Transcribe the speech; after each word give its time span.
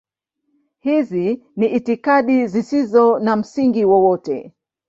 Hizi 0.79 1.43
ni 1.55 1.65
itikadi 1.67 2.47
zisizo 2.47 3.19
na 3.19 3.35
msingi 3.35 3.85
wowote. 3.85 4.53